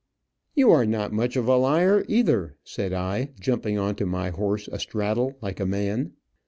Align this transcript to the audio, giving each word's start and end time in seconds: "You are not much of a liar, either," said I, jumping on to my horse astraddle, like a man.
"You 0.55 0.71
are 0.71 0.87
not 0.87 1.13
much 1.13 1.35
of 1.35 1.47
a 1.47 1.55
liar, 1.57 2.03
either," 2.07 2.55
said 2.63 2.91
I, 2.91 3.29
jumping 3.39 3.77
on 3.77 3.93
to 3.97 4.07
my 4.07 4.31
horse 4.31 4.67
astraddle, 4.67 5.37
like 5.43 5.59
a 5.59 5.65
man. 5.67 6.13